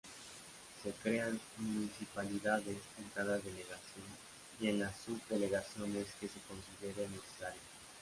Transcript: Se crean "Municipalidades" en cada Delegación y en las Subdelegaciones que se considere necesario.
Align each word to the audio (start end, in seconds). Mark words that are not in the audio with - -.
Se 0.81 0.91
crean 0.93 1.39
"Municipalidades" 1.59 2.77
en 2.97 3.07
cada 3.13 3.37
Delegación 3.37 4.07
y 4.59 4.69
en 4.69 4.79
las 4.79 4.95
Subdelegaciones 4.99 6.07
que 6.19 6.27
se 6.27 6.39
considere 6.47 7.07
necesario. 7.07 7.61